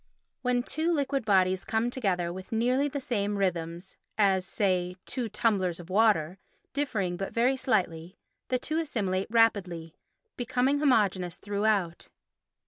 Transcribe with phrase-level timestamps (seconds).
[0.41, 5.79] When two liquid bodies come together with nearly the same rhythms, as, say, two tumblers
[5.79, 6.39] of water,
[6.73, 8.17] differing but very slightly,
[8.47, 12.07] the two assimilate rapidly—becoming homogeneous throughout.